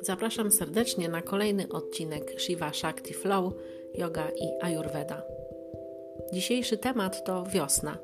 Zapraszam 0.00 0.50
serdecznie 0.50 1.08
na 1.08 1.22
kolejny 1.22 1.68
odcinek 1.68 2.40
Shiva 2.40 2.72
Shakti 2.72 3.14
Flow, 3.14 3.52
Yoga 3.94 4.28
i 4.30 4.64
Ayurveda. 4.64 5.22
Dzisiejszy 6.32 6.78
temat 6.78 7.24
to 7.24 7.44
wiosna, 7.44 7.98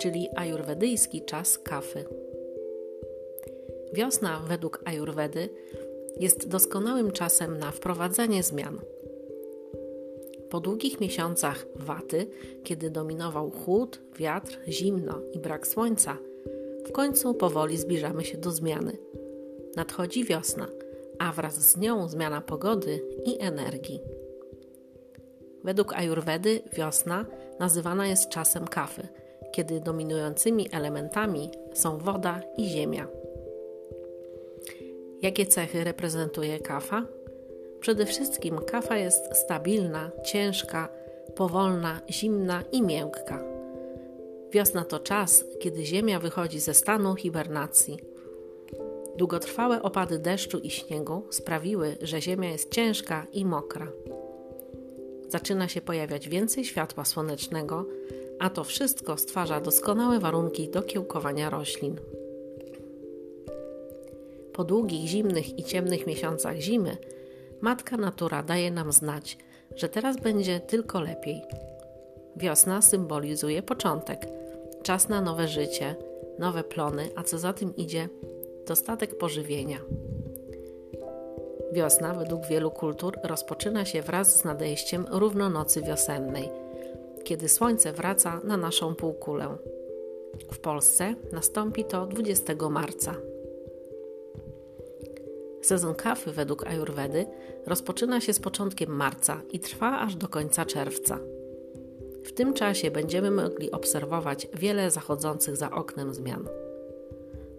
czyli 0.00 0.28
ajurwedyjski 0.36 1.24
czas 1.24 1.58
kafy. 1.58 2.04
Wiosna 3.92 4.40
według 4.48 4.82
Ayurvedy 4.84 5.48
jest 6.20 6.48
doskonałym 6.48 7.10
czasem 7.12 7.58
na 7.58 7.70
wprowadzenie 7.70 8.42
zmian. 8.42 8.80
Po 10.52 10.60
długich 10.60 11.00
miesiącach 11.00 11.66
waty, 11.76 12.26
kiedy 12.64 12.90
dominował 12.90 13.50
chłód, 13.50 14.00
wiatr, 14.16 14.58
zimno 14.68 15.20
i 15.32 15.38
brak 15.38 15.66
słońca, 15.66 16.16
w 16.86 16.92
końcu 16.92 17.34
powoli 17.34 17.78
zbliżamy 17.78 18.24
się 18.24 18.38
do 18.38 18.50
zmiany. 18.50 18.98
Nadchodzi 19.76 20.24
wiosna– 20.24 20.68
a 21.18 21.32
wraz 21.32 21.70
z 21.70 21.76
nią 21.76 22.08
zmiana 22.08 22.40
pogody 22.40 23.02
i 23.24 23.40
energii. 23.40 24.00
Według 25.64 25.92
Ajurwedy 25.92 26.60
wiosna 26.72 27.26
nazywana 27.60 28.06
jest 28.06 28.28
czasem 28.28 28.68
kafy, 28.68 29.08
kiedy 29.52 29.80
dominującymi 29.80 30.68
elementami 30.72 31.50
są 31.74 31.98
woda 31.98 32.40
i 32.56 32.68
ziemia. 32.68 33.08
Jakie 35.22 35.46
cechy 35.46 35.84
reprezentuje 35.84 36.58
kafa? 36.58 37.06
Przede 37.82 38.06
wszystkim 38.06 38.58
kafa 38.58 38.96
jest 38.96 39.36
stabilna, 39.36 40.10
ciężka, 40.24 40.88
powolna, 41.34 42.00
zimna 42.10 42.62
i 42.72 42.82
miękka. 42.82 43.44
Wiosna 44.52 44.84
to 44.84 44.98
czas, 44.98 45.44
kiedy 45.60 45.84
Ziemia 45.84 46.20
wychodzi 46.20 46.60
ze 46.60 46.74
stanu 46.74 47.14
hibernacji 47.14 47.98
Długotrwałe 49.16 49.82
opady 49.82 50.18
deszczu 50.18 50.58
i 50.58 50.70
śniegu 50.70 51.22
sprawiły, 51.30 51.96
że 52.02 52.22
ziemia 52.22 52.50
jest 52.50 52.70
ciężka 52.70 53.26
i 53.32 53.44
mokra. 53.44 53.92
Zaczyna 55.28 55.68
się 55.68 55.80
pojawiać 55.80 56.28
więcej 56.28 56.64
światła 56.64 57.04
słonecznego, 57.04 57.86
a 58.38 58.50
to 58.50 58.64
wszystko 58.64 59.16
stwarza 59.16 59.60
doskonałe 59.60 60.18
warunki 60.18 60.68
do 60.68 60.82
kiełkowania 60.82 61.50
roślin. 61.50 61.96
Po 64.52 64.64
długich 64.64 65.08
zimnych 65.08 65.58
i 65.58 65.64
ciemnych 65.64 66.06
miesiącach 66.06 66.56
zimy, 66.56 66.96
matka 67.62 67.96
natura 67.96 68.42
daje 68.42 68.70
nam 68.70 68.92
znać, 68.92 69.38
że 69.76 69.88
teraz 69.88 70.16
będzie 70.16 70.60
tylko 70.60 71.00
lepiej. 71.00 71.42
Wiosna 72.36 72.82
symbolizuje 72.82 73.62
początek, 73.62 74.26
czas 74.82 75.08
na 75.08 75.20
nowe 75.20 75.48
życie, 75.48 75.96
nowe 76.38 76.64
plony, 76.64 77.08
a 77.16 77.22
co 77.22 77.38
za 77.38 77.52
tym 77.52 77.76
idzie, 77.76 78.08
dostatek 78.66 79.18
pożywienia. 79.18 79.78
Wiosna 81.72 82.14
według 82.14 82.46
wielu 82.46 82.70
kultur 82.70 83.18
rozpoczyna 83.24 83.84
się 83.84 84.02
wraz 84.02 84.40
z 84.40 84.44
nadejściem 84.44 85.06
równonocy 85.10 85.82
wiosennej, 85.82 86.48
kiedy 87.24 87.48
słońce 87.48 87.92
wraca 87.92 88.40
na 88.44 88.56
naszą 88.56 88.94
półkulę. 88.94 89.56
W 90.52 90.58
Polsce 90.58 91.14
nastąpi 91.32 91.84
to 91.84 92.06
20 92.06 92.54
marca. 92.70 93.31
Sezon 95.62 95.94
kafy 95.94 96.32
według 96.32 96.66
Ajurwedy 96.66 97.26
rozpoczyna 97.66 98.20
się 98.20 98.32
z 98.32 98.40
początkiem 98.40 98.90
marca 98.96 99.40
i 99.52 99.60
trwa 99.60 100.00
aż 100.00 100.16
do 100.16 100.28
końca 100.28 100.64
czerwca. 100.64 101.18
W 102.24 102.32
tym 102.32 102.54
czasie 102.54 102.90
będziemy 102.90 103.30
mogli 103.30 103.70
obserwować 103.70 104.48
wiele 104.54 104.90
zachodzących 104.90 105.56
za 105.56 105.70
oknem 105.70 106.14
zmian. 106.14 106.48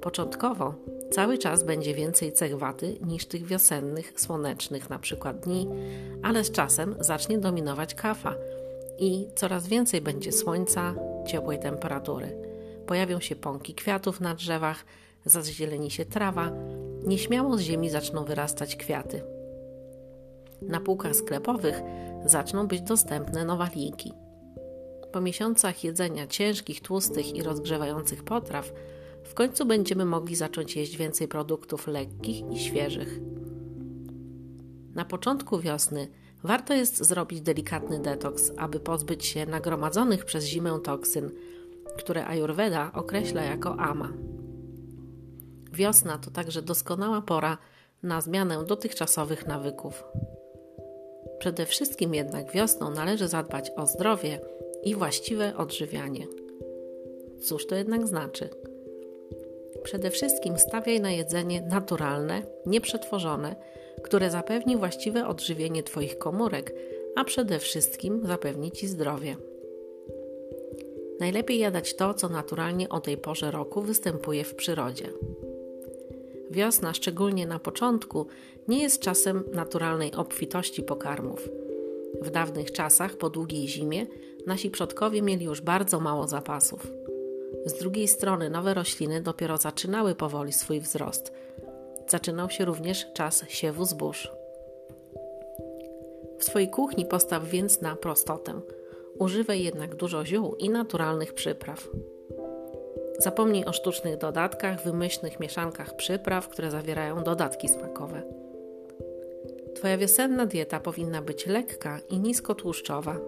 Początkowo 0.02 0.74
cały 1.12 1.38
czas 1.38 1.64
będzie 1.64 1.94
więcej 1.94 2.34
cech 2.34 2.58
waty 2.58 2.98
niż 3.06 3.26
tych 3.26 3.46
wiosennych, 3.46 4.14
słonecznych 4.22 4.90
na 4.90 5.00
przykład 5.00 5.40
dni, 5.40 5.68
ale 6.24 6.44
z 6.44 6.52
czasem 6.52 6.96
zacznie 7.00 7.38
dominować 7.38 7.96
kafa 7.96 8.36
i 9.00 9.28
coraz 9.36 9.68
więcej 9.68 10.02
będzie 10.02 10.32
słońca, 10.32 10.96
ciepłej 11.28 11.60
temperatury. 11.60 12.38
Pojawią 12.88 13.20
się 13.20 13.36
pąki 13.36 13.74
kwiatów 13.74 14.22
na 14.22 14.36
drzewach, 14.36 14.86
zazieleni 15.26 15.92
się 15.92 16.06
trawa, 16.06 16.52
nieśmiało 17.06 17.58
z 17.58 17.62
ziemi 17.62 17.90
zaczną 17.90 18.26
wyrastać 18.26 18.76
kwiaty. 18.76 19.24
Na 20.62 20.80
półkach 20.80 21.16
sklepowych 21.16 21.82
zaczną 22.26 22.68
być 22.68 22.82
dostępne 22.82 23.46
nowaliki. 23.46 24.14
Po 25.12 25.22
miesiącach 25.22 25.84
jedzenia 25.84 26.28
ciężkich, 26.28 26.82
tłustych 26.82 27.36
i 27.36 27.44
rozgrzewających 27.44 28.24
potraw, 28.24 28.74
w 29.24 29.34
końcu 29.34 29.66
będziemy 29.66 30.06
mogli 30.06 30.36
zacząć 30.36 30.76
jeść 30.76 30.98
więcej 30.98 31.28
produktów 31.28 31.88
lekkich 31.88 32.52
i 32.52 32.60
świeżych. 32.60 33.20
Na 34.96 35.06
początku 35.06 35.60
wiosny 35.60 36.08
warto 36.44 36.74
jest 36.74 37.06
zrobić 37.06 37.42
delikatny 37.42 38.00
detoks, 38.00 38.52
aby 38.58 38.80
pozbyć 38.80 39.26
się 39.26 39.46
nagromadzonych 39.46 40.26
przez 40.26 40.46
zimę 40.46 40.80
toksyn, 40.84 41.32
które 41.98 42.28
Ayurveda 42.28 42.92
określa 42.94 43.44
jako 43.44 43.76
ama. 43.80 44.33
Wiosna 45.74 46.18
to 46.18 46.32
także 46.32 46.62
doskonała 46.62 47.22
pora 47.22 47.58
na 48.04 48.22
zmianę 48.22 48.66
dotychczasowych 48.66 49.48
nawyków. 49.48 50.04
Przede 51.40 51.66
wszystkim 51.66 52.14
jednak 52.14 52.52
wiosną 52.52 52.90
należy 52.90 53.28
zadbać 53.28 53.72
o 53.76 53.86
zdrowie 53.86 54.40
i 54.84 54.96
właściwe 54.96 55.58
odżywianie. 55.58 56.28
Cóż 57.44 57.68
to 57.68 57.76
jednak 57.76 58.08
znaczy? 58.08 58.50
Przede 59.84 60.10
wszystkim 60.10 60.58
stawiaj 60.58 61.02
na 61.02 61.12
jedzenie 61.12 61.62
naturalne, 61.62 62.42
nieprzetworzone, 62.66 63.56
które 64.04 64.30
zapewni 64.30 64.78
właściwe 64.78 65.28
odżywienie 65.28 65.84
Twoich 65.84 66.18
komórek, 66.18 66.74
a 67.16 67.24
przede 67.24 67.60
wszystkim 67.60 68.28
zapewni 68.28 68.72
Ci 68.72 68.88
zdrowie. 68.88 69.36
Najlepiej 71.20 71.60
jadać 71.60 71.96
to, 71.96 72.14
co 72.14 72.30
naturalnie 72.30 72.90
o 72.90 73.00
tej 73.00 73.18
porze 73.18 73.52
roku 73.52 73.82
występuje 73.82 74.44
w 74.44 74.56
przyrodzie. 74.56 75.10
Wiosna, 76.54 76.94
szczególnie 76.94 77.48
na 77.48 77.60
początku, 77.60 78.26
nie 78.68 78.82
jest 78.82 79.02
czasem 79.02 79.44
naturalnej 79.54 80.14
obfitości 80.14 80.84
pokarmów. 80.84 81.50
W 82.22 82.30
dawnych 82.30 82.72
czasach, 82.72 83.18
po 83.18 83.30
długiej 83.30 83.68
zimie, 83.68 84.06
nasi 84.48 84.70
przodkowie 84.70 85.22
mieli 85.22 85.46
już 85.46 85.62
bardzo 85.62 86.00
mało 86.00 86.28
zapasów. 86.28 86.88
Z 87.66 87.74
drugiej 87.74 88.08
strony 88.08 88.50
nowe 88.50 88.74
rośliny 88.74 89.22
dopiero 89.22 89.58
zaczynały 89.58 90.16
powoli 90.16 90.54
swój 90.54 90.80
wzrost. 90.80 91.34
Zaczynał 92.08 92.50
się 92.50 92.66
również 92.66 93.06
czas 93.14 93.46
siewu 93.50 93.86
zbóż. 93.86 94.32
W 96.40 96.44
swojej 96.44 96.70
kuchni 96.70 97.06
postaw 97.06 97.50
więc 97.50 97.82
na 97.82 97.96
prostotę. 97.96 98.62
Używaj 99.20 99.64
jednak 99.64 99.96
dużo 99.96 100.26
ziół 100.26 100.56
i 100.56 100.70
naturalnych 100.70 101.34
przypraw. 101.34 101.88
Zapomnij 103.24 103.66
o 103.66 103.74
sztucznych 103.74 104.18
dodatkach, 104.18 104.84
wymyślnych 104.84 105.40
mieszankach 105.40 105.96
przypraw, 105.96 106.50
które 106.50 106.72
zawierają 106.72 107.24
dodatki 107.24 107.70
smakowe. 107.70 108.22
Twoja 109.76 109.98
wiosenna 109.98 110.46
dieta 110.46 110.80
powinna 110.80 111.22
być 111.22 111.46
lekka 111.46 112.00
i 112.10 112.20
niskotłuszczowa. 112.20 113.20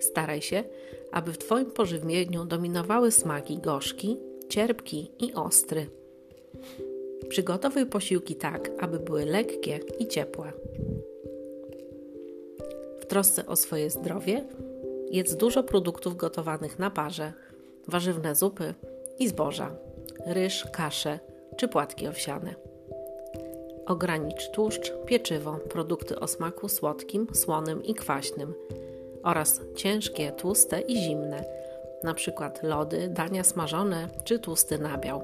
Staraj 0.00 0.42
się, 0.42 0.64
aby 1.12 1.32
w 1.32 1.38
Twoim 1.38 1.70
pożywieniu 1.70 2.44
dominowały 2.44 3.10
smaki 3.10 3.58
gorzki, 3.58 4.16
cierpki 4.48 5.10
i 5.18 5.34
ostry. 5.34 5.86
Przygotowuj 7.28 7.86
posiłki 7.86 8.36
tak, 8.36 8.70
aby 8.78 8.98
były 8.98 9.24
lekkie 9.24 9.80
i 9.98 10.08
ciepłe. 10.08 10.52
W 13.00 13.06
trosce 13.06 13.46
o 13.46 13.56
swoje 13.56 13.90
zdrowie 13.90 14.44
jedz 15.10 15.36
dużo 15.36 15.62
produktów 15.62 16.16
gotowanych 16.16 16.78
na 16.78 16.90
parze, 16.90 17.32
warzywne 17.88 18.34
zupy 18.34 18.74
i 19.18 19.28
zboża, 19.28 19.70
ryż, 20.26 20.66
kasze 20.72 21.18
czy 21.56 21.68
płatki 21.68 22.08
owsiane. 22.08 22.54
Ogranicz 23.86 24.50
tłuszcz, 24.50 24.92
pieczywo, 25.06 25.52
produkty 25.52 26.20
o 26.20 26.26
smaku 26.26 26.68
słodkim, 26.68 27.26
słonym 27.34 27.84
i 27.84 27.94
kwaśnym– 27.94 28.54
oraz 29.22 29.60
ciężkie, 29.74 30.32
tłuste 30.32 30.80
i 30.80 30.96
zimne, 30.96 31.44
np. 32.02 32.50
lody, 32.62 33.08
dania 33.08 33.44
smażone 33.44 34.08
czy 34.24 34.38
tłusty 34.38 34.78
nabiał. 34.78 35.22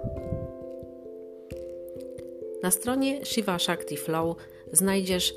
Na 2.62 2.70
stronie 2.70 3.24
Shiva 3.24 3.58
Shakti 3.58 3.96
Flow 3.96 4.36
znajdziesz 4.72 5.30
y, 5.30 5.34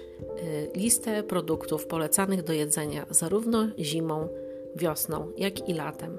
listę 0.75 1.23
produktów 1.23 1.87
polecanych 1.87 2.43
do 2.43 2.53
jedzenia 2.53 3.05
zarówno 3.09 3.67
zimą, 3.79 4.27
wiosną, 4.75 5.31
jak 5.37 5.69
i 5.69 5.73
latem. 5.73 6.17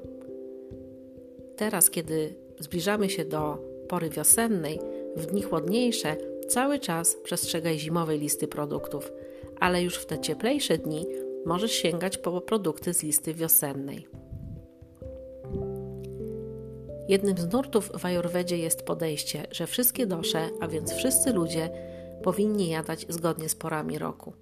Teraz, 1.61 1.91
kiedy 1.91 2.35
zbliżamy 2.59 3.11
się 3.11 3.25
do 3.25 3.59
pory 3.89 4.11
wiosennej, 4.11 4.79
w 5.17 5.27
dni 5.27 5.43
chłodniejsze, 5.43 6.17
cały 6.49 6.79
czas 6.79 7.17
przestrzegaj 7.25 7.79
zimowej 7.79 8.19
listy 8.19 8.49
produktów, 8.49 9.13
ale 9.59 9.83
już 9.83 9.95
w 9.97 10.07
te 10.07 10.19
cieplejsze 10.19 10.79
dni 10.79 11.07
możesz 11.47 11.73
sięgać 11.73 12.19
po 12.19 12.41
produkty 12.41 12.95
z 12.95 13.03
listy 13.03 13.35
wiosennej. 13.35 14.09
Jednym 17.09 17.39
z 17.39 17.53
nurtów 17.53 17.93
w 17.99 18.05
Ajurwedzie 18.05 18.59
jest 18.59 18.83
podejście, 18.83 19.47
że 19.51 19.67
wszystkie 19.67 20.07
dosze, 20.07 20.49
a 20.61 20.69
więc 20.69 20.93
wszyscy 20.93 21.33
ludzie, 21.33 21.71
powinni 22.23 22.69
jadać 22.69 23.07
zgodnie 23.09 23.49
z 23.49 23.55
porami 23.55 23.99
roku. 23.99 24.33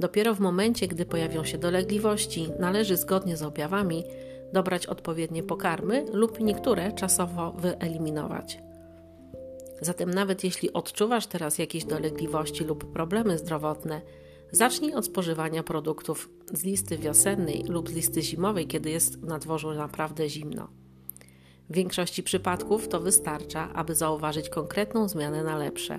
Dopiero 0.00 0.34
w 0.34 0.40
momencie, 0.40 0.88
gdy 0.88 1.06
pojawią 1.06 1.44
się 1.44 1.58
dolegliwości, 1.58 2.48
należy 2.58 2.96
zgodnie 2.96 3.36
z 3.36 3.42
objawami 3.42 4.04
dobrać 4.52 4.86
odpowiednie 4.86 5.42
pokarmy 5.42 6.04
lub 6.12 6.40
niektóre 6.40 6.92
czasowo 6.92 7.52
wyeliminować. 7.52 8.58
Zatem, 9.80 10.10
nawet 10.14 10.44
jeśli 10.44 10.72
odczuwasz 10.72 11.26
teraz 11.26 11.58
jakieś 11.58 11.84
dolegliwości 11.84 12.64
lub 12.64 12.92
problemy 12.92 13.38
zdrowotne, 13.38 14.00
zacznij 14.52 14.94
od 14.94 15.06
spożywania 15.06 15.62
produktów 15.62 16.30
z 16.52 16.64
listy 16.64 16.98
wiosennej 16.98 17.64
lub 17.68 17.88
z 17.88 17.92
listy 17.92 18.22
zimowej, 18.22 18.66
kiedy 18.66 18.90
jest 18.90 19.22
na 19.22 19.38
dworzu 19.38 19.74
naprawdę 19.74 20.28
zimno. 20.28 20.68
W 21.70 21.74
większości 21.74 22.22
przypadków 22.22 22.88
to 22.88 23.00
wystarcza, 23.00 23.72
aby 23.74 23.94
zauważyć 23.94 24.48
konkretną 24.48 25.08
zmianę 25.08 25.44
na 25.44 25.56
lepsze. 25.56 25.98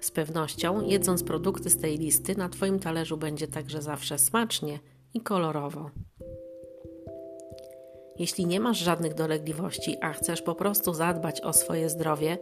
Z 0.00 0.10
pewnością, 0.10 0.86
jedząc 0.86 1.22
produkty 1.22 1.70
z 1.70 1.78
tej 1.78 1.98
listy, 1.98 2.36
na 2.36 2.48
Twoim 2.48 2.78
talerzu 2.78 3.16
będzie 3.16 3.48
także 3.48 3.82
zawsze 3.82 4.18
smacznie 4.18 4.78
i 5.14 5.20
kolorowo. 5.20 5.90
Jeśli 8.20 8.46
nie 8.46 8.60
masz 8.60 8.78
żadnych 8.78 9.14
dolegliwości, 9.14 9.96
a 10.00 10.12
chcesz 10.12 10.42
po 10.42 10.54
prostu 10.54 10.94
zadbać 10.94 11.40
o 11.40 11.52
swoje 11.52 11.88
zdrowie 11.88 12.38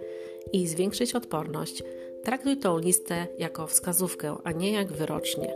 i 0.53 0.67
zwiększyć 0.67 1.15
odporność, 1.15 1.83
traktuj 2.25 2.57
tą 2.57 2.79
listę 2.79 3.27
jako 3.39 3.67
wskazówkę, 3.67 4.37
a 4.45 4.53
nie 4.53 4.73
jak 4.73 4.93
wyrocznie. 4.93 5.55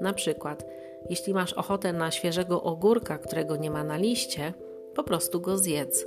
Na 0.00 0.12
przykład, 0.12 0.66
jeśli 1.10 1.34
masz 1.34 1.52
ochotę 1.52 1.92
na 1.92 2.10
świeżego 2.10 2.62
ogórka, 2.62 3.18
którego 3.18 3.56
nie 3.56 3.70
ma 3.70 3.84
na 3.84 3.96
liście, 3.96 4.54
po 4.94 5.04
prostu 5.04 5.40
go 5.40 5.58
zjedz. 5.58 6.06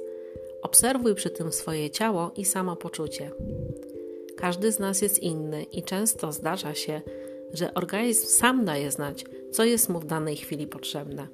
Obserwuj 0.62 1.15
przy 1.15 1.30
tym 1.30 1.51
swoje 1.51 1.89
ciało 1.89 2.31
i 2.36 2.45
samopoczucie. 2.45 3.31
Każdy 4.36 4.71
z 4.71 4.80
nas 4.80 5.01
jest 5.01 5.19
inny 5.19 5.63
i 5.63 5.83
często 5.83 6.31
zdarza 6.31 6.74
się, 6.74 7.01
że 7.54 7.74
organizm 7.74 8.27
sam 8.27 8.65
daje 8.65 8.92
znać, 8.92 9.25
co 9.51 9.63
jest 9.63 9.89
mu 9.89 10.00
w 10.00 10.06
danej 10.06 10.36
chwili 10.36 10.68
potrzebne. 10.68 11.27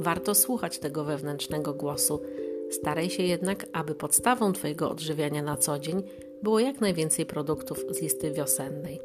Warto 0.00 0.34
słuchać 0.34 0.78
tego 0.78 1.04
wewnętrznego 1.04 1.74
głosu. 1.74 2.22
Staraj 2.70 3.10
się 3.10 3.22
jednak, 3.22 3.66
aby 3.72 3.94
podstawą 3.94 4.52
Twojego 4.52 4.90
odżywiania 4.90 5.42
na 5.42 5.56
co 5.56 5.78
dzień 5.78 6.02
było 6.42 6.60
jak 6.60 6.80
najwięcej 6.80 7.26
produktów 7.26 7.84
z 7.90 8.02
listy 8.02 8.30
wiosennej. 8.30 9.00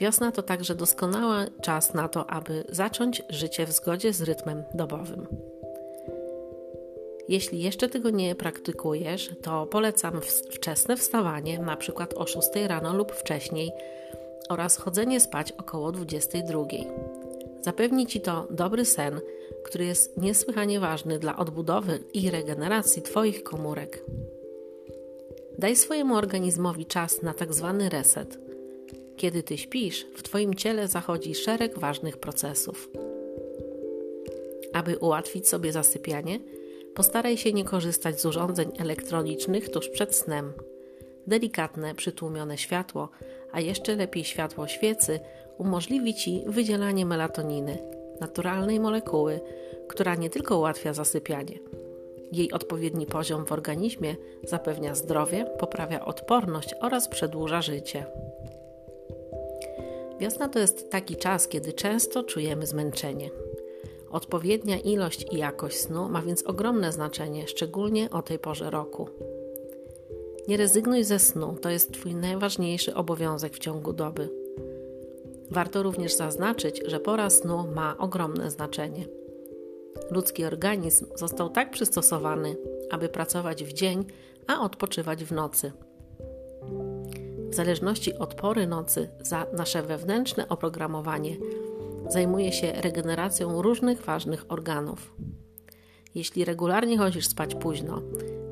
Wiosna 0.00 0.32
to 0.32 0.42
także 0.42 0.74
doskonały 0.74 1.46
czas 1.62 1.94
na 1.94 2.08
to, 2.08 2.30
aby 2.30 2.64
zacząć 2.68 3.22
życie 3.30 3.66
w 3.66 3.72
zgodzie 3.72 4.12
z 4.12 4.22
rytmem 4.22 4.62
dobowym. 4.74 5.26
Jeśli 7.28 7.62
jeszcze 7.62 7.88
tego 7.88 8.10
nie 8.10 8.34
praktykujesz, 8.34 9.30
to 9.42 9.66
polecam 9.66 10.20
wczesne 10.50 10.96
wstawanie, 10.96 11.58
na 11.58 11.76
przykład 11.76 12.14
o 12.14 12.26
6 12.26 12.48
rano 12.66 12.94
lub 12.94 13.12
wcześniej, 13.12 13.72
oraz 14.48 14.76
chodzenie 14.76 15.20
spać 15.20 15.52
około 15.52 15.92
22. 15.92 16.64
Zapewni 17.64 18.06
ci 18.06 18.20
to 18.20 18.46
dobry 18.50 18.84
sen, 18.84 19.20
który 19.64 19.84
jest 19.84 20.16
niesłychanie 20.16 20.80
ważny 20.80 21.18
dla 21.18 21.36
odbudowy 21.36 21.98
i 22.14 22.30
regeneracji 22.30 23.02
Twoich 23.02 23.42
komórek. 23.42 24.04
Daj 25.58 25.76
swojemu 25.76 26.14
organizmowi 26.14 26.86
czas 26.86 27.22
na 27.22 27.34
tak 27.34 27.54
zwany 27.54 27.88
reset. 27.88 28.38
Kiedy 29.16 29.42
Ty 29.42 29.58
śpisz, 29.58 30.06
w 30.14 30.22
Twoim 30.22 30.54
ciele 30.54 30.88
zachodzi 30.88 31.34
szereg 31.34 31.78
ważnych 31.78 32.16
procesów. 32.16 32.90
Aby 34.72 34.98
ułatwić 34.98 35.48
sobie 35.48 35.72
zasypianie, 35.72 36.40
postaraj 36.94 37.36
się 37.36 37.52
nie 37.52 37.64
korzystać 37.64 38.20
z 38.20 38.26
urządzeń 38.26 38.72
elektronicznych 38.78 39.70
tuż 39.70 39.88
przed 39.88 40.14
snem. 40.14 40.52
Delikatne, 41.26 41.94
przytłumione 41.94 42.58
światło, 42.58 43.08
a 43.54 43.60
jeszcze 43.60 43.96
lepiej 43.96 44.24
światło 44.24 44.66
świecy, 44.66 45.20
umożliwi 45.58 46.14
Ci 46.14 46.42
wydzielanie 46.46 47.06
melatoniny, 47.06 47.78
naturalnej 48.20 48.80
molekuły, 48.80 49.40
która 49.88 50.14
nie 50.14 50.30
tylko 50.30 50.58
ułatwia 50.58 50.92
zasypianie. 50.92 51.58
Jej 52.32 52.52
odpowiedni 52.52 53.06
poziom 53.06 53.46
w 53.46 53.52
organizmie 53.52 54.16
zapewnia 54.42 54.94
zdrowie, 54.94 55.46
poprawia 55.58 56.04
odporność 56.04 56.74
oraz 56.80 57.08
przedłuża 57.08 57.62
życie. 57.62 58.06
Wiosna 60.20 60.48
to 60.48 60.58
jest 60.58 60.90
taki 60.90 61.16
czas, 61.16 61.48
kiedy 61.48 61.72
często 61.72 62.22
czujemy 62.22 62.66
zmęczenie. 62.66 63.30
Odpowiednia 64.10 64.78
ilość 64.78 65.26
i 65.32 65.38
jakość 65.38 65.76
snu 65.76 66.08
ma 66.08 66.22
więc 66.22 66.42
ogromne 66.42 66.92
znaczenie, 66.92 67.48
szczególnie 67.48 68.10
o 68.10 68.22
tej 68.22 68.38
porze 68.38 68.70
roku. 68.70 69.08
Nie 70.48 70.56
rezygnuj 70.56 71.04
ze 71.04 71.18
snu, 71.18 71.56
to 71.62 71.70
jest 71.70 71.92
Twój 71.92 72.14
najważniejszy 72.14 72.94
obowiązek 72.94 73.54
w 73.54 73.58
ciągu 73.58 73.92
doby. 73.92 74.28
Warto 75.50 75.82
również 75.82 76.14
zaznaczyć, 76.14 76.82
że 76.86 77.00
pora 77.00 77.30
snu 77.30 77.66
ma 77.74 77.98
ogromne 77.98 78.50
znaczenie. 78.50 79.06
Ludzki 80.10 80.44
organizm 80.44 81.06
został 81.14 81.50
tak 81.50 81.70
przystosowany, 81.70 82.56
aby 82.90 83.08
pracować 83.08 83.64
w 83.64 83.72
dzień, 83.72 84.04
a 84.46 84.60
odpoczywać 84.60 85.24
w 85.24 85.32
nocy. 85.32 85.72
W 87.50 87.54
zależności 87.54 88.14
od 88.14 88.34
pory 88.34 88.66
nocy, 88.66 89.08
za 89.20 89.46
nasze 89.52 89.82
wewnętrzne 89.82 90.48
oprogramowanie 90.48 91.36
zajmuje 92.08 92.52
się 92.52 92.72
regeneracją 92.72 93.62
różnych 93.62 94.02
ważnych 94.02 94.44
organów. 94.48 95.14
Jeśli 96.14 96.44
regularnie 96.44 96.98
chodzisz 96.98 97.26
spać 97.26 97.54
późno, 97.54 98.02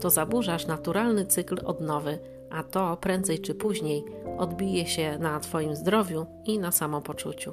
to 0.03 0.11
zaburzasz 0.11 0.67
naturalny 0.67 1.27
cykl 1.27 1.57
odnowy, 1.65 2.19
a 2.51 2.63
to 2.63 2.97
prędzej 2.97 3.39
czy 3.39 3.55
później 3.55 4.05
odbije 4.39 4.87
się 4.87 5.19
na 5.19 5.41
Twoim 5.41 5.77
zdrowiu 5.77 6.27
i 6.45 6.59
na 6.59 6.73
samopoczuciu. 6.73 7.53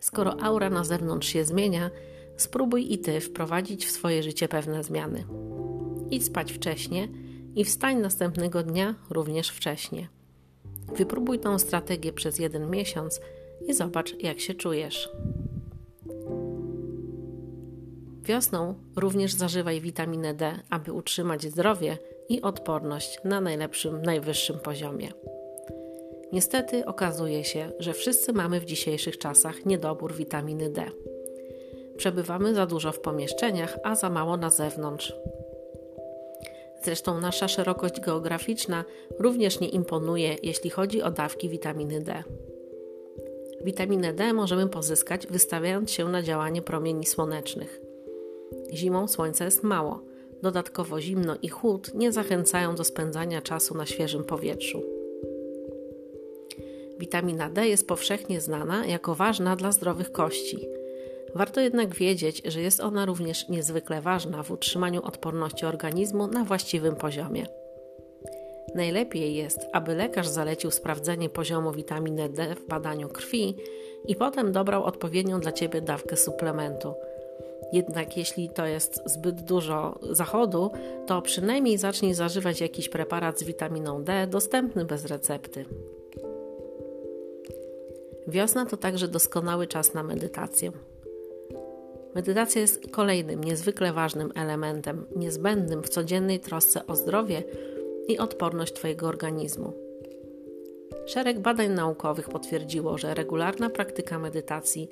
Skoro 0.00 0.42
aura 0.42 0.70
na 0.70 0.84
zewnątrz 0.84 1.28
się 1.28 1.44
zmienia, 1.44 1.90
spróbuj 2.36 2.92
i 2.92 2.98
Ty 2.98 3.20
wprowadzić 3.20 3.86
w 3.86 3.90
swoje 3.90 4.22
życie 4.22 4.48
pewne 4.48 4.84
zmiany. 4.84 5.24
Idź 6.10 6.24
spać 6.24 6.52
wcześnie 6.52 7.08
i 7.54 7.64
wstań 7.64 7.96
następnego 7.96 8.62
dnia 8.62 8.94
również 9.10 9.48
wcześnie. 9.48 10.08
Wypróbuj 10.96 11.38
tą 11.38 11.58
strategię 11.58 12.12
przez 12.12 12.38
jeden 12.38 12.70
miesiąc 12.70 13.20
i 13.66 13.74
zobacz, 13.74 14.22
jak 14.22 14.40
się 14.40 14.54
czujesz. 14.54 15.08
Wiosną 18.24 18.74
również 18.96 19.32
zażywaj 19.32 19.80
witaminę 19.80 20.34
D, 20.34 20.58
aby 20.70 20.92
utrzymać 20.92 21.42
zdrowie 21.42 21.98
i 22.28 22.42
odporność 22.42 23.18
na 23.24 23.40
najlepszym, 23.40 24.02
najwyższym 24.02 24.58
poziomie. 24.58 25.08
Niestety 26.32 26.86
okazuje 26.86 27.44
się, 27.44 27.72
że 27.78 27.92
wszyscy 27.92 28.32
mamy 28.32 28.60
w 28.60 28.64
dzisiejszych 28.64 29.18
czasach 29.18 29.66
niedobór 29.66 30.14
witaminy 30.14 30.70
D. 30.70 30.84
Przebywamy 31.96 32.54
za 32.54 32.66
dużo 32.66 32.92
w 32.92 33.00
pomieszczeniach, 33.00 33.78
a 33.84 33.94
za 33.94 34.10
mało 34.10 34.36
na 34.36 34.50
zewnątrz. 34.50 35.12
Zresztą 36.82 37.20
nasza 37.20 37.48
szerokość 37.48 38.00
geograficzna 38.00 38.84
również 39.18 39.60
nie 39.60 39.68
imponuje, 39.68 40.36
jeśli 40.42 40.70
chodzi 40.70 41.02
o 41.02 41.10
dawki 41.10 41.48
witaminy 41.48 42.00
D. 42.00 42.24
Witaminę 43.64 44.12
D 44.12 44.32
możemy 44.32 44.68
pozyskać 44.68 45.26
wystawiając 45.26 45.90
się 45.90 46.08
na 46.08 46.22
działanie 46.22 46.62
promieni 46.62 47.06
słonecznych. 47.06 47.83
Zimą 48.72 49.08
słońca 49.08 49.44
jest 49.44 49.62
mało. 49.62 50.00
Dodatkowo 50.42 51.00
zimno 51.00 51.36
i 51.42 51.48
chłód 51.48 51.94
nie 51.94 52.12
zachęcają 52.12 52.74
do 52.74 52.84
spędzania 52.84 53.42
czasu 53.42 53.76
na 53.76 53.86
świeżym 53.86 54.24
powietrzu. 54.24 54.82
Witamina 56.98 57.50
D 57.50 57.68
jest 57.68 57.88
powszechnie 57.88 58.40
znana 58.40 58.86
jako 58.86 59.14
ważna 59.14 59.56
dla 59.56 59.72
zdrowych 59.72 60.12
kości. 60.12 60.68
Warto 61.34 61.60
jednak 61.60 61.94
wiedzieć, 61.94 62.42
że 62.44 62.60
jest 62.60 62.80
ona 62.80 63.06
również 63.06 63.48
niezwykle 63.48 64.00
ważna 64.00 64.42
w 64.42 64.50
utrzymaniu 64.50 65.02
odporności 65.02 65.66
organizmu 65.66 66.26
na 66.26 66.44
właściwym 66.44 66.96
poziomie. 66.96 67.46
Najlepiej 68.74 69.34
jest, 69.34 69.60
aby 69.72 69.94
lekarz 69.94 70.28
zalecił 70.28 70.70
sprawdzenie 70.70 71.28
poziomu 71.28 71.72
witaminy 71.72 72.28
D 72.28 72.54
w 72.54 72.66
badaniu 72.68 73.08
krwi 73.08 73.56
i 74.08 74.16
potem 74.16 74.52
dobrał 74.52 74.84
odpowiednią 74.84 75.40
dla 75.40 75.52
Ciebie 75.52 75.80
dawkę 75.80 76.16
suplementu– 76.16 76.94
jednak 77.72 78.16
jeśli 78.16 78.48
to 78.48 78.66
jest 78.66 79.02
zbyt 79.06 79.40
dużo 79.40 79.98
zachodu, 80.10 80.70
to 81.06 81.22
przynajmniej 81.22 81.78
zacznij 81.78 82.14
zażywać 82.14 82.60
jakiś 82.60 82.88
preparat 82.88 83.38
z 83.38 83.44
witaminą 83.44 84.04
D 84.04 84.26
dostępny 84.26 84.84
bez 84.84 85.04
recepty. 85.04 85.64
Wiosna 88.28 88.66
to 88.66 88.76
także 88.76 89.08
doskonały 89.08 89.66
czas 89.66 89.94
na 89.94 90.02
medytację. 90.02 90.72
Medytacja 92.14 92.60
jest 92.60 92.90
kolejnym 92.90 93.44
niezwykle 93.44 93.92
ważnym 93.92 94.32
elementem, 94.34 95.06
niezbędnym 95.16 95.82
w 95.82 95.88
codziennej 95.88 96.40
trosce 96.40 96.86
o 96.86 96.96
zdrowie 96.96 97.42
i 98.08 98.18
odporność 98.18 98.72
Twojego 98.72 99.06
organizmu. 99.06 99.72
Szereg 101.06 101.38
badań 101.38 101.70
naukowych 101.70 102.28
potwierdziło, 102.28 102.98
że 102.98 103.14
regularna 103.14 103.70
praktyka 103.70 104.18
medytacji 104.18 104.88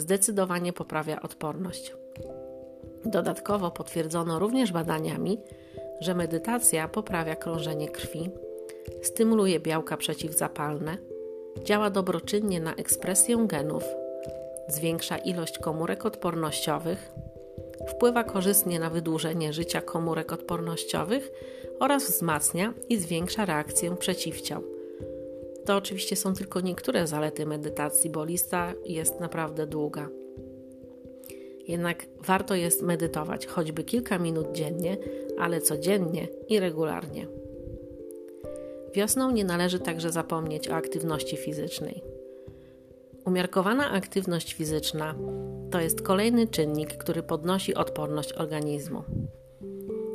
zdecydowanie 0.00 0.72
poprawia 0.72 1.22
odporność. 1.22 1.94
Dodatkowo 3.04 3.70
potwierdzono 3.70 4.38
również 4.38 4.72
badaniami, 4.72 5.40
że 6.00 6.14
medytacja 6.14 6.88
poprawia 6.88 7.36
krążenie 7.36 7.88
krwi, 7.88 8.30
stymuluje 9.02 9.60
białka 9.60 9.96
przeciwzapalne, 9.96 10.98
działa 11.64 11.90
dobroczynnie 11.90 12.60
na 12.60 12.74
ekspresję 12.74 13.44
genów, 13.46 13.84
zwiększa 14.68 15.18
ilość 15.18 15.58
komórek 15.58 16.06
odpornościowych, 16.06 17.12
wpływa 17.88 18.24
korzystnie 18.24 18.80
na 18.80 18.90
wydłużenie 18.90 19.52
życia 19.52 19.80
komórek 19.80 20.32
odpornościowych 20.32 21.30
oraz 21.80 22.04
wzmacnia 22.04 22.74
i 22.88 22.96
zwiększa 22.96 23.44
reakcję 23.44 23.96
przeciwciał. 23.96 24.77
To 25.68 25.76
oczywiście 25.76 26.16
są 26.16 26.34
tylko 26.34 26.60
niektóre 26.60 27.06
zalety 27.06 27.46
medytacji, 27.46 28.10
bo 28.10 28.24
lista 28.24 28.72
jest 28.84 29.20
naprawdę 29.20 29.66
długa. 29.66 30.08
Jednak 31.66 32.06
warto 32.26 32.54
jest 32.54 32.82
medytować 32.82 33.46
choćby 33.46 33.84
kilka 33.84 34.18
minut 34.18 34.52
dziennie, 34.52 34.96
ale 35.38 35.60
codziennie 35.60 36.28
i 36.48 36.60
regularnie. 36.60 37.26
Wiosną 38.94 39.30
nie 39.30 39.44
należy 39.44 39.78
także 39.80 40.12
zapomnieć 40.12 40.68
o 40.68 40.74
aktywności 40.74 41.36
fizycznej. 41.36 42.02
Umiarkowana 43.26 43.90
aktywność 43.90 44.54
fizyczna 44.54 45.14
to 45.70 45.80
jest 45.80 46.02
kolejny 46.02 46.46
czynnik, 46.46 46.96
który 46.96 47.22
podnosi 47.22 47.74
odporność 47.74 48.32
organizmu. 48.32 49.02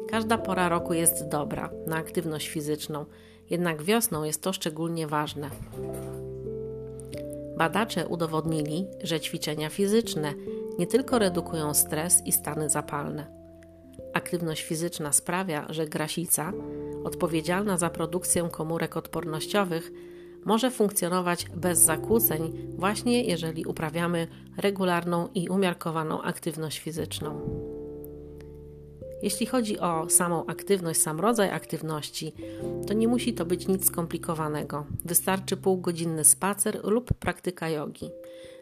Każda 0.09 0.37
pora 0.37 0.69
roku 0.69 0.93
jest 0.93 1.27
dobra 1.27 1.71
na 1.87 1.95
aktywność 1.95 2.49
fizyczną, 2.49 3.05
jednak 3.49 3.83
wiosną 3.83 4.23
jest 4.23 4.41
to 4.41 4.53
szczególnie 4.53 5.07
ważne. 5.07 5.49
Badacze 7.57 8.07
udowodnili, 8.07 8.87
że 9.03 9.19
ćwiczenia 9.19 9.69
fizyczne 9.69 10.33
nie 10.79 10.87
tylko 10.87 11.19
redukują 11.19 11.73
stres 11.73 12.21
i 12.25 12.31
stany 12.31 12.69
zapalne. 12.69 13.27
Aktywność 14.13 14.63
fizyczna 14.63 15.11
sprawia, 15.11 15.65
że 15.69 15.87
grasica, 15.87 16.53
odpowiedzialna 17.03 17.77
za 17.77 17.89
produkcję 17.89 18.49
komórek 18.51 18.97
odpornościowych, 18.97 19.91
może 20.45 20.71
funkcjonować 20.71 21.45
bez 21.55 21.79
zakłóceń, 21.79 22.53
właśnie 22.77 23.23
jeżeli 23.23 23.65
uprawiamy 23.65 24.27
regularną 24.57 25.27
i 25.35 25.49
umiarkowaną 25.49 26.21
aktywność 26.21 26.79
fizyczną. 26.79 27.41
Jeśli 29.23 29.45
chodzi 29.45 29.79
o 29.79 30.09
samą 30.09 30.45
aktywność, 30.45 31.01
sam 31.01 31.19
rodzaj 31.19 31.49
aktywności, 31.49 32.33
to 32.87 32.93
nie 32.93 33.07
musi 33.07 33.33
to 33.33 33.45
być 33.45 33.67
nic 33.67 33.85
skomplikowanego. 33.85 34.85
Wystarczy 35.05 35.57
półgodzinny 35.57 36.25
spacer 36.25 36.79
lub 36.83 37.13
praktyka 37.13 37.69
jogi. 37.69 38.11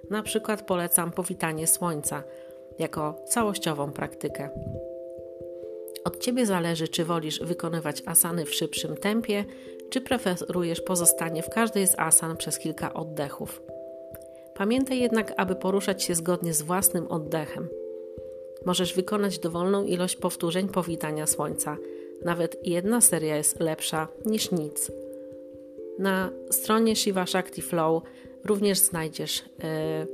Na 0.09 0.23
przykład 0.23 0.61
polecam 0.61 1.11
powitanie 1.11 1.67
słońca 1.67 2.23
jako 2.79 3.25
całościową 3.27 3.91
praktykę. 3.91 4.49
Od 6.03 6.19
Ciebie 6.19 6.45
zależy, 6.45 6.87
czy 6.87 7.05
wolisz 7.05 7.39
wykonywać 7.39 8.03
asany 8.05 8.45
w 8.45 8.53
szybszym 8.53 8.97
tempie, 8.97 9.45
czy 9.89 10.01
preferujesz 10.01 10.81
pozostanie 10.81 11.43
w 11.43 11.49
każdej 11.49 11.87
z 11.87 11.99
asan 11.99 12.37
przez 12.37 12.59
kilka 12.59 12.93
oddechów. 12.93 13.61
Pamiętaj 14.55 14.99
jednak, 14.99 15.33
aby 15.37 15.55
poruszać 15.55 16.03
się 16.03 16.15
zgodnie 16.15 16.53
z 16.53 16.61
własnym 16.61 17.07
oddechem. 17.07 17.80
Możesz 18.65 18.93
wykonać 18.93 19.39
dowolną 19.39 19.83
ilość 19.83 20.15
powtórzeń 20.15 20.67
powitania 20.67 21.27
słońca. 21.27 21.77
Nawet 22.25 22.67
jedna 22.67 23.01
seria 23.01 23.37
jest 23.37 23.59
lepsza 23.59 24.07
niż 24.25 24.51
nic. 24.51 24.91
Na 25.99 26.31
stronie 26.49 26.95
Shiva 26.95 27.25
Shakti 27.25 27.61
Flow 27.61 28.03
również 28.45 28.79
znajdziesz 28.79 29.43
e, 29.63 30.05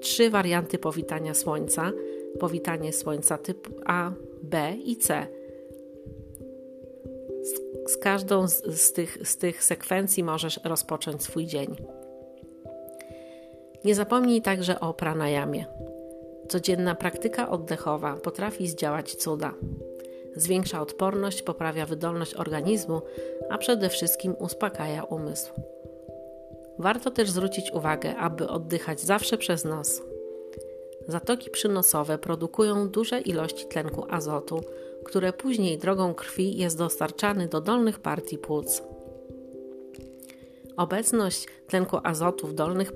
trzy 0.00 0.30
warianty 0.30 0.78
powitania 0.78 1.34
słońca. 1.34 1.92
Powitanie 2.40 2.92
słońca 2.92 3.38
typu 3.38 3.70
A, 3.86 4.12
B 4.42 4.74
i 4.84 4.96
C. 4.96 5.26
Z, 7.42 7.60
z 7.92 7.96
każdą 7.96 8.48
z, 8.48 8.80
z, 8.80 8.92
tych, 8.92 9.18
z 9.28 9.36
tych 9.36 9.64
sekwencji 9.64 10.24
możesz 10.24 10.60
rozpocząć 10.64 11.22
swój 11.22 11.46
dzień. 11.46 11.76
Nie 13.84 13.94
zapomnij 13.94 14.42
także 14.42 14.80
o 14.80 14.94
pranayamie. 14.94 15.66
Codzienna 16.52 16.94
praktyka 16.94 17.50
oddechowa 17.50 18.16
potrafi 18.16 18.68
zdziałać 18.68 19.14
cuda. 19.14 19.54
Zwiększa 20.36 20.80
odporność, 20.80 21.42
poprawia 21.42 21.86
wydolność 21.86 22.34
organizmu, 22.34 23.02
a 23.50 23.58
przede 23.58 23.88
wszystkim 23.88 24.34
uspokaja 24.38 25.04
umysł. 25.04 25.52
Warto 26.78 27.10
też 27.10 27.30
zwrócić 27.30 27.72
uwagę, 27.72 28.16
aby 28.16 28.48
oddychać 28.48 29.00
zawsze 29.00 29.38
przez 29.38 29.64
nos. 29.64 30.02
Zatoki 31.08 31.50
przynosowe 31.50 32.18
produkują 32.18 32.88
duże 32.88 33.20
ilości 33.20 33.66
tlenku 33.66 34.06
azotu, 34.10 34.60
które 35.04 35.32
później 35.32 35.78
drogą 35.78 36.14
krwi 36.14 36.56
jest 36.56 36.78
dostarczany 36.78 37.48
do 37.48 37.60
dolnych 37.60 37.98
partii 37.98 38.38
płuc. 38.38 38.82
Obecność 40.76 41.46
tlenku 41.66 41.98
azotu 42.02 42.46
w 42.46 42.54
dolnych 42.54 42.92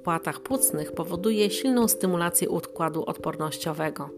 płatach 0.00 0.40
płucnych 0.40 0.92
powoduje 0.92 1.50
silną 1.50 1.88
stymulację 1.88 2.50
układu 2.50 3.04
odpornościowego. 3.04 4.10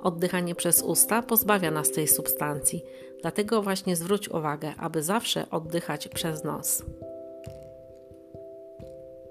Oddychanie 0.00 0.54
przez 0.54 0.82
usta 0.82 1.22
pozbawia 1.22 1.70
nas 1.70 1.90
tej 1.90 2.08
substancji, 2.08 2.84
dlatego 3.22 3.62
właśnie 3.62 3.96
zwróć 3.96 4.28
uwagę, 4.28 4.74
aby 4.78 5.02
zawsze 5.02 5.50
oddychać 5.50 6.08
przez 6.08 6.44
nos. 6.44 6.82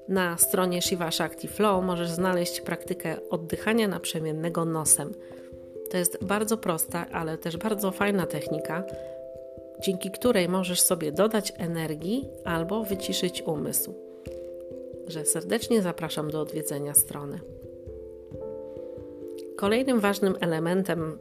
Na 0.08 0.38
stronie 0.38 0.82
Shiva 0.82 1.12
Shakti 1.12 1.48
Flow 1.48 1.86
możesz 1.86 2.10
znaleźć 2.10 2.62
praktykę 2.62 3.18
oddychania 3.30 3.88
naprzemiennego 3.88 4.66
nosem. 4.66 5.14
To 5.92 5.98
jest 5.98 6.24
bardzo 6.24 6.58
prosta, 6.58 7.06
ale 7.12 7.38
też 7.38 7.58
bardzo 7.58 7.92
fajna 7.92 8.26
technika, 8.26 8.84
dzięki 9.82 10.12
której 10.12 10.50
możesz 10.50 10.82
sobie 10.82 11.12
dodać 11.12 11.54
energii 11.58 12.30
albo 12.46 12.84
wyciszyć 12.84 13.42
umysł. 13.42 14.09
Że 15.10 15.26
serdecznie 15.26 15.82
zapraszam 15.82 16.32
do 16.32 16.42
odwiedzenia 16.42 16.94
strony. 16.94 17.40
Kolejnym 19.56 20.00
ważnym 20.00 20.36
elementem, 20.40 21.18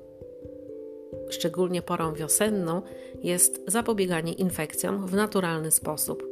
szczególnie 1.31 1.83
porą 1.83 2.15
wiosenną, 2.15 2.83
jest 3.23 3.61
zapobieganie 3.67 4.33
infekcjom 4.33 5.07
w 5.07 5.15
naturalny 5.15 5.71
sposób. 5.71 6.27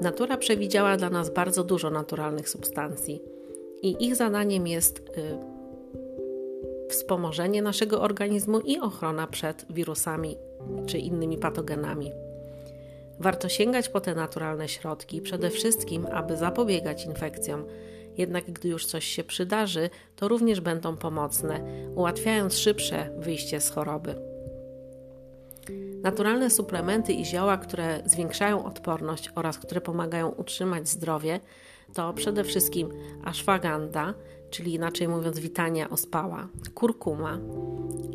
Natura 0.00 0.36
przewidziała 0.36 0.96
dla 0.96 1.10
nas 1.10 1.30
bardzo 1.30 1.64
dużo 1.64 1.90
naturalnych 1.90 2.48
substancji 2.48 3.22
i 3.82 4.06
ich 4.06 4.16
zadaniem 4.16 4.66
jest 4.66 4.98
y, 4.98 5.02
wspomożenie 6.88 7.62
naszego 7.62 8.02
organizmu 8.02 8.60
i 8.60 8.80
ochrona 8.80 9.26
przed 9.26 9.66
wirusami 9.70 10.36
czy 10.86 10.98
innymi 10.98 11.38
patogenami. 11.38 12.23
Warto 13.20 13.48
sięgać 13.48 13.88
po 13.88 14.00
te 14.00 14.14
naturalne 14.14 14.68
środki, 14.68 15.20
przede 15.20 15.50
wszystkim, 15.50 16.06
aby 16.06 16.36
zapobiegać 16.36 17.04
infekcjom. 17.04 17.64
Jednak 18.16 18.44
gdy 18.44 18.68
już 18.68 18.86
coś 18.86 19.04
się 19.04 19.24
przydarzy, 19.24 19.90
to 20.16 20.28
również 20.28 20.60
będą 20.60 20.96
pomocne, 20.96 21.60
ułatwiając 21.94 22.58
szybsze 22.58 23.10
wyjście 23.18 23.60
z 23.60 23.70
choroby. 23.70 24.14
Naturalne 26.02 26.50
suplementy 26.50 27.12
i 27.12 27.24
zioła, 27.24 27.56
które 27.56 28.02
zwiększają 28.04 28.64
odporność 28.64 29.30
oraz 29.34 29.58
które 29.58 29.80
pomagają 29.80 30.28
utrzymać 30.28 30.88
zdrowie, 30.88 31.40
to 31.94 32.12
przede 32.12 32.44
wszystkim 32.44 32.88
ashwagandha, 33.24 34.14
czyli 34.50 34.74
inaczej 34.74 35.08
mówiąc 35.08 35.38
witania 35.38 35.90
ospała, 35.90 36.48
kurkuma, 36.74 37.38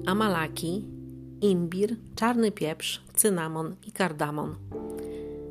amalaki, 0.06 0.86
imbir, 1.42 1.96
czarny 2.16 2.52
pieprz, 2.52 3.02
cynamon 3.16 3.76
i 3.88 3.92
kardamon. 3.92 4.79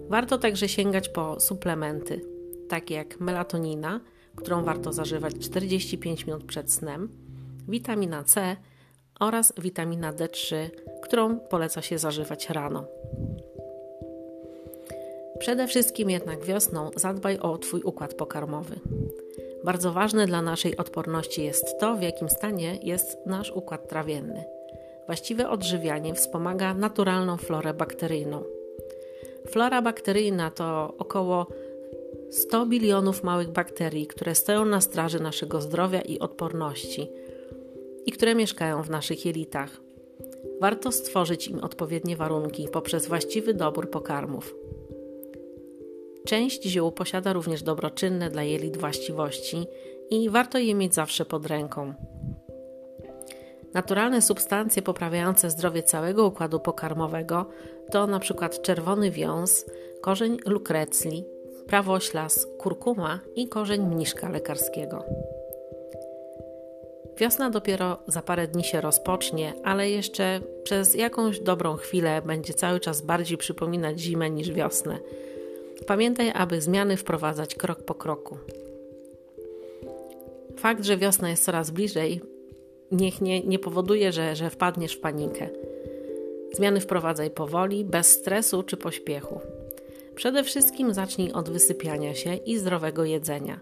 Warto 0.09 0.39
także 0.39 0.69
sięgać 0.69 1.09
po 1.09 1.41
suplementy, 1.41 2.21
takie 2.69 2.95
jak 2.95 3.21
melatonina, 3.21 4.01
którą 4.37 4.65
warto 4.65 4.93
zażywać 4.93 5.35
45 5.39 6.27
minut 6.27 6.45
przed 6.45 6.73
snem, 6.73 7.09
witamina 7.69 8.25
C 8.25 8.57
oraz 9.21 9.53
witamina 9.59 10.13
D3, 10.13 10.57
którą 11.03 11.41
poleca 11.41 11.83
się 11.83 11.99
zażywać 11.99 12.51
rano. 12.51 12.85
Przede 15.39 15.67
wszystkim 15.67 16.11
jednak 16.11 16.45
wiosną 16.45 16.91
zadbaj 16.97 17.39
o 17.39 17.59
Twój 17.59 17.83
układ 17.83 18.15
pokarmowy. 18.15 18.81
Bardzo 19.65 19.93
ważne 19.93 20.27
dla 20.27 20.43
naszej 20.43 20.77
odporności 20.77 21.45
jest 21.45 21.79
to, 21.81 21.97
w 21.97 22.03
jakim 22.03 22.29
stanie 22.29 22.79
jest 22.83 23.27
nasz 23.27 23.51
układ 23.51 23.89
trawienny. 23.89 24.45
Właściwe 25.07 25.51
odżywianie 25.51 26.15
wspomaga 26.15 26.75
naturalną 26.75 27.37
florę 27.37 27.75
bakteryjną. 27.75 28.58
Flora 29.51 29.83
bakteryjna 29.83 30.51
to 30.51 30.95
około 30.99 31.47
100 32.31 32.67
bilionów 32.67 33.23
małych 33.23 33.49
bakterii, 33.49 34.07
które 34.07 34.35
stoją 34.35 34.65
na 34.65 34.81
straży 34.81 35.21
naszego 35.21 35.61
zdrowia 35.61 36.01
i 36.01 36.19
odporności 36.19 37.09
i 38.07 38.13
które 38.13 38.35
mieszkają 38.35 38.83
w 38.83 38.91
naszych 38.91 39.27
jelitach. 39.27 39.81
Warto 40.61 40.93
stworzyć 40.93 41.49
im 41.49 41.59
odpowiednie 41.59 42.17
warunki 42.17 42.69
poprzez 42.73 43.07
właściwy 43.07 43.55
dobór 43.55 43.91
pokarmów. 43.91 44.55
Część 46.27 46.63
ziół 46.63 46.93
posiada 46.93 47.33
również 47.33 47.63
dobroczynne 47.63 48.31
dla 48.31 48.43
jelit 48.43 48.77
właściwości 48.77 49.67
i 50.11 50.31
warto 50.31 50.59
je 50.59 50.75
mieć 50.75 50.95
zawsze 50.95 51.25
pod 51.25 51.47
ręką. 51.47 51.95
Naturalne 53.75 54.23
substancje 54.23 54.83
poprawiające 54.83 55.51
zdrowie 55.51 55.83
całego 55.83 56.27
układu 56.27 56.61
pokarmowego 56.61 57.47
to 57.91 58.05
np. 58.05 58.49
czerwony 58.63 59.11
wiąz, 59.11 59.67
korzeń 60.01 60.37
lukrecji, 60.47 61.25
prawoślas, 61.67 62.47
kurkuma 62.59 63.21
i 63.35 63.49
korzeń 63.49 63.87
mniszka 63.87 64.29
lekarskiego. 64.29 65.05
Wiosna 67.19 67.51
dopiero 67.51 67.99
za 68.07 68.23
parę 68.23 68.49
dni 68.49 68.65
się 68.65 68.81
rozpocznie, 68.81 69.53
ale 69.65 69.91
jeszcze 69.91 70.41
przez 70.63 70.95
jakąś 70.95 71.41
dobrą 71.41 71.77
chwilę 71.77 72.23
będzie 72.23 72.55
cały 72.55 72.81
czas 72.81 73.01
bardziej 73.01 73.39
przypominać 73.39 74.01
zimę 74.01 74.31
niż 74.31 74.51
wiosnę. 74.51 74.99
Pamiętaj, 75.87 76.33
aby 76.35 76.61
zmiany 76.61 76.97
wprowadzać 76.97 77.55
krok 77.55 77.83
po 77.83 77.95
kroku. 77.95 78.39
Fakt, 80.57 80.85
że 80.85 80.97
wiosna 80.97 81.31
jest 81.31 81.45
coraz 81.45 81.71
bliżej, 81.71 82.21
niech 82.93 83.21
nie, 83.21 83.41
nie 83.41 83.59
powoduje, 83.59 84.13
że, 84.13 84.37
że 84.37 84.51
wpadniesz 84.51 84.93
w 84.93 85.01
panikę. 85.01 85.49
Zmiany 86.53 86.81
wprowadzaj 86.81 87.31
powoli, 87.31 87.85
bez 87.85 88.13
stresu 88.13 88.63
czy 88.63 88.77
pośpiechu. 88.77 89.41
Przede 90.15 90.45
wszystkim 90.45 90.95
zacznij 90.95 91.33
od 91.33 91.51
wysypiania 91.51 92.15
się 92.15 92.35
i 92.35 92.59
zdrowego 92.59 93.05
jedzenia. 93.05 93.61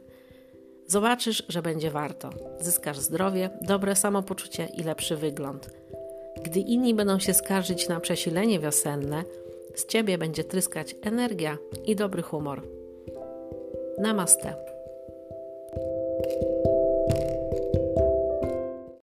Zobaczysz, 0.87 1.45
że 1.49 1.63
będzie 1.63 1.91
warto. 1.91 2.31
Zyskasz 2.61 2.99
zdrowie, 2.99 3.51
dobre 3.63 3.97
samopoczucie 3.97 4.69
i 4.75 4.83
lepszy 4.83 5.17
wygląd. 5.17 5.71
Gdy 6.43 6.61
inni 6.61 6.95
będą 6.95 7.19
się 7.19 7.35
skarżyć 7.35 7.89
na 7.89 8.01
przesilenie 8.01 8.61
wiosenne, 8.61 9.25
z 9.75 9.87
ciebie 9.87 10.19
będzie 10.19 10.45
tryskać 10.45 10.97
energia 11.03 11.59
i 11.85 11.97
dobry 11.97 12.23
humor. 12.23 12.63
Namaste. 13.99 14.55